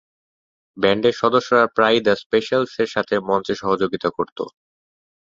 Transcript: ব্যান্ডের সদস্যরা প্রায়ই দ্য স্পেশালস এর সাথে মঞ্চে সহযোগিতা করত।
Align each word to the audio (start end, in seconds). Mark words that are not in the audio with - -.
ব্যান্ডের 0.77 1.15
সদস্যরা 1.21 1.65
প্রায়ই 1.75 2.01
দ্য 2.05 2.13
স্পেশালস 2.21 2.73
এর 2.83 2.89
সাথে 2.95 3.15
মঞ্চে 3.27 3.53
সহযোগিতা 3.61 4.09
করত। 4.17 4.37